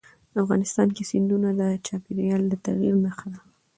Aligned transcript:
افغانستان 0.41 0.87
کې 0.95 1.03
سیندونه 1.11 1.49
د 1.59 1.61
چاپېریال 1.85 2.41
د 2.47 2.53
تغیر 2.65 2.93
نښه 3.05 3.27
ده. 3.33 3.39